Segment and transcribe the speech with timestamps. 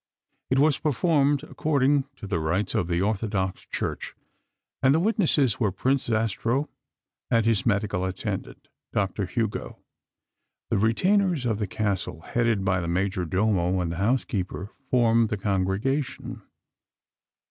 [0.49, 4.15] It was performed according to the rites of the Orthodox Church,
[4.81, 6.69] and the witnesses were Prince Zastrow
[7.29, 9.77] and his medical attendant, Doctor Hugo.
[10.71, 15.37] The retainers of the Castle, headed by the major domo and the housekeeper, formed the
[15.37, 16.41] congregation.